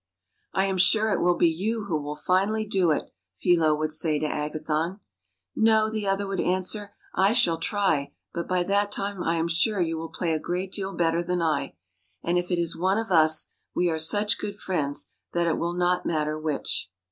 [0.53, 4.17] "I am sure it will be you who will finally do it," Philo would say
[4.17, 4.99] to Agathon."
[5.55, 6.95] No," the other would answer,"
[7.29, 10.71] I shall try, but by that time I am sure you will play a great
[10.71, 11.75] deal better than I.
[12.23, 15.73] And if it is one of us, we are such good friends that it will
[15.73, 16.89] not matter which."